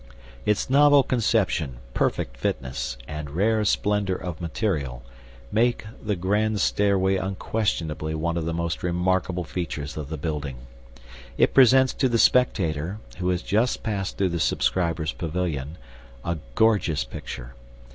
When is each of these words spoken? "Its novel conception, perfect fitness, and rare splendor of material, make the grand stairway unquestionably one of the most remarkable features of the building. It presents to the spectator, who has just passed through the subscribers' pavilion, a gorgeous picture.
"Its 0.47 0.67
novel 0.67 1.03
conception, 1.03 1.77
perfect 1.93 2.35
fitness, 2.35 2.97
and 3.07 3.29
rare 3.29 3.63
splendor 3.63 4.15
of 4.15 4.41
material, 4.41 5.03
make 5.51 5.85
the 6.01 6.15
grand 6.15 6.59
stairway 6.59 7.17
unquestionably 7.17 8.15
one 8.15 8.35
of 8.35 8.45
the 8.45 8.51
most 8.51 8.81
remarkable 8.81 9.43
features 9.43 9.95
of 9.97 10.09
the 10.09 10.17
building. 10.17 10.57
It 11.37 11.53
presents 11.53 11.93
to 11.93 12.09
the 12.09 12.17
spectator, 12.17 12.97
who 13.19 13.29
has 13.29 13.43
just 13.43 13.83
passed 13.83 14.17
through 14.17 14.29
the 14.29 14.39
subscribers' 14.39 15.13
pavilion, 15.13 15.77
a 16.25 16.39
gorgeous 16.55 17.03
picture. 17.03 17.53